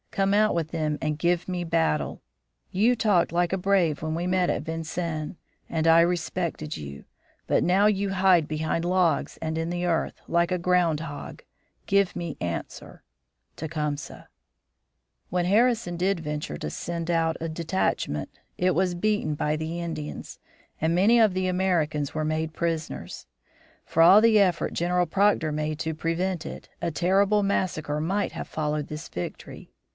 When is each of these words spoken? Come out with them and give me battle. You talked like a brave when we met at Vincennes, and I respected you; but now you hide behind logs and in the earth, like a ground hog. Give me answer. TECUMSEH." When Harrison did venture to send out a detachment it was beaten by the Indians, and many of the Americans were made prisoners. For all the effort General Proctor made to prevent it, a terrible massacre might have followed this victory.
Come 0.09 0.33
out 0.33 0.53
with 0.55 0.69
them 0.71 0.97
and 1.01 1.17
give 1.17 1.47
me 1.47 1.63
battle. 1.63 2.21
You 2.71 2.95
talked 2.97 3.31
like 3.31 3.53
a 3.53 3.57
brave 3.57 4.01
when 4.01 4.13
we 4.13 4.27
met 4.27 4.49
at 4.49 4.63
Vincennes, 4.63 5.35
and 5.69 5.87
I 5.87 6.01
respected 6.01 6.75
you; 6.75 7.05
but 7.47 7.63
now 7.63 7.85
you 7.85 8.09
hide 8.09 8.47
behind 8.47 8.83
logs 8.83 9.37
and 9.41 9.57
in 9.57 9.69
the 9.69 9.85
earth, 9.85 10.19
like 10.27 10.51
a 10.51 10.57
ground 10.57 11.01
hog. 11.01 11.43
Give 11.85 12.13
me 12.15 12.35
answer. 12.41 13.03
TECUMSEH." 13.55 14.25
When 15.29 15.45
Harrison 15.45 15.95
did 15.97 16.19
venture 16.19 16.57
to 16.57 16.69
send 16.69 17.09
out 17.09 17.37
a 17.39 17.47
detachment 17.47 18.37
it 18.57 18.75
was 18.75 18.95
beaten 18.95 19.35
by 19.35 19.55
the 19.55 19.79
Indians, 19.79 20.39
and 20.81 20.93
many 20.93 21.19
of 21.21 21.33
the 21.33 21.47
Americans 21.47 22.13
were 22.13 22.25
made 22.25 22.53
prisoners. 22.53 23.27
For 23.85 24.01
all 24.01 24.19
the 24.19 24.39
effort 24.39 24.73
General 24.73 25.05
Proctor 25.05 25.51
made 25.53 25.79
to 25.79 25.93
prevent 25.93 26.45
it, 26.45 26.67
a 26.81 26.91
terrible 26.91 27.43
massacre 27.43 28.01
might 28.01 28.33
have 28.33 28.47
followed 28.47 28.87
this 28.87 29.07
victory. 29.07 29.71